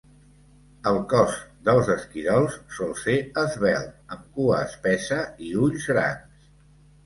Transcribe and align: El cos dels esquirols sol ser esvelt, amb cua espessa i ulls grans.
El 0.91 0.95
cos 1.11 1.35
dels 1.67 1.91
esquirols 1.97 2.57
sol 2.79 2.97
ser 3.03 3.17
esvelt, 3.43 3.95
amb 4.17 4.27
cua 4.41 4.65
espessa 4.67 5.23
i 5.49 5.55
ulls 5.69 5.89
grans. 5.95 6.53